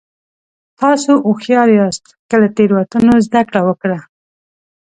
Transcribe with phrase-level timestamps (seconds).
[0.79, 3.99] تاسو هوښیار یاست که له تېروتنو زده کړه وکړه.